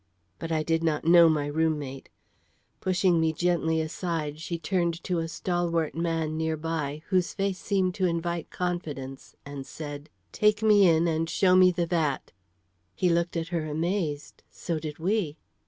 [0.39, 2.09] But I did not know my room mate.
[2.79, 7.93] Pushing me gently aside, she turned to a stalwart man near by, whose face seemed
[8.01, 12.31] to invite confidence, and said: "Take me in and show me the vat."
[12.95, 15.37] He looked at her amazed; so did we.